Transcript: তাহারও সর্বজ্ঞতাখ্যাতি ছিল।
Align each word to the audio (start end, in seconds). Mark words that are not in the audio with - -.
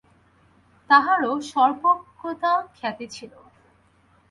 তাহারও 0.89 1.31
সর্বজ্ঞতাখ্যাতি 1.51 3.05
ছিল। 3.07 3.33